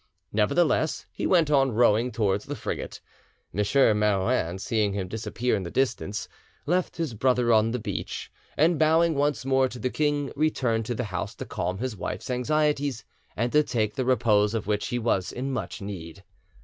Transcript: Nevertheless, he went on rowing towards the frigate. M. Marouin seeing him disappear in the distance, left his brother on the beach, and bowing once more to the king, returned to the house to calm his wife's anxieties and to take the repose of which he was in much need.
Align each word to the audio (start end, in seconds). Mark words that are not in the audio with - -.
Nevertheless, 0.33 1.05
he 1.11 1.27
went 1.27 1.51
on 1.51 1.73
rowing 1.73 2.11
towards 2.11 2.45
the 2.45 2.55
frigate. 2.55 3.01
M. 3.53 3.63
Marouin 3.99 4.57
seeing 4.57 4.93
him 4.93 5.07
disappear 5.07 5.55
in 5.55 5.61
the 5.61 5.69
distance, 5.69 6.27
left 6.65 6.97
his 6.97 7.13
brother 7.13 7.53
on 7.53 7.69
the 7.69 7.77
beach, 7.77 8.31
and 8.57 8.79
bowing 8.79 9.13
once 9.13 9.45
more 9.45 9.67
to 9.69 9.77
the 9.77 9.91
king, 9.91 10.31
returned 10.35 10.87
to 10.87 10.95
the 10.95 11.03
house 11.13 11.35
to 11.35 11.45
calm 11.45 11.77
his 11.77 11.95
wife's 11.95 12.31
anxieties 12.31 13.05
and 13.37 13.51
to 13.51 13.61
take 13.61 13.93
the 13.93 14.03
repose 14.03 14.55
of 14.55 14.65
which 14.65 14.87
he 14.87 14.97
was 14.97 15.31
in 15.31 15.51
much 15.51 15.83
need. 15.83 16.23